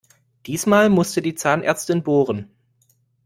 [0.47, 2.49] Diesmal musste die Zahnärztin bohren.